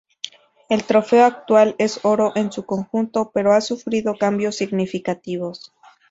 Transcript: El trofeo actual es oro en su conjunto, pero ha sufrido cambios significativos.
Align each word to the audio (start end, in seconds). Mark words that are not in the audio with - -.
El 0.67 0.83
trofeo 0.85 1.25
actual 1.25 1.75
es 1.77 1.99
oro 2.03 2.31
en 2.35 2.51
su 2.51 2.65
conjunto, 2.65 3.29
pero 3.31 3.53
ha 3.53 3.61
sufrido 3.61 4.15
cambios 4.17 4.55
significativos. 4.55 5.71